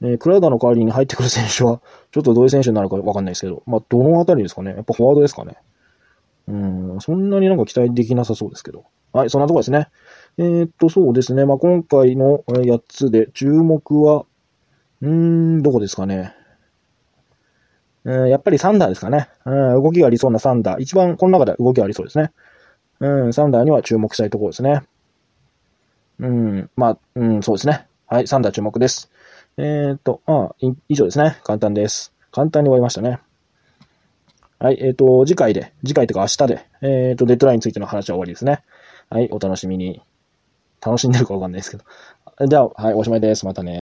[0.01, 4.71] えー、クラウダーの代わりに入ってくる選手は、ちょっとどういう選手になるかわかんないですけど、まあどのあたりですかね。
[4.71, 5.57] やっぱフォワードですかね。
[6.47, 6.53] う
[6.97, 8.85] ん、そんなになんか期待できなさそうですけど。
[9.13, 9.87] はい、そんなとこですね。
[10.37, 11.45] えー、っと、そうですね。
[11.45, 14.25] まあ今回の8つで注目は、
[15.01, 16.35] うーん、どこですかね。
[18.03, 19.29] うん、やっぱりサンダーですかね。
[19.45, 20.81] うん、動きがありそうなサンダー。
[20.81, 22.31] 一番この中で動きがありそうですね。
[22.99, 24.83] うん、サンダーには注目したいところですね。
[26.19, 27.87] うん、まあ、うん、そうですね。
[28.07, 29.09] はい、サンダー注目です。
[29.57, 30.55] えー、っと、ああ、
[30.89, 31.39] 以上ですね。
[31.43, 32.13] 簡単です。
[32.31, 33.19] 簡単に終わりましたね。
[34.59, 38.63] はい、えー、っと、次回で、次回というか明日で、えー、っと、デッドラインについての話は終わりですね。
[39.09, 40.01] はい、お楽しみに。
[40.85, 42.47] 楽しんでるかわかんないですけど。
[42.47, 43.45] じゃあ、はい、おしまいです。
[43.45, 43.73] またね。